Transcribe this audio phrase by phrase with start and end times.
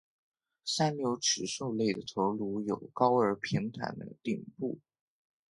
[0.65, 4.79] 三瘤齿兽类的头颅有高而平坦的顶部。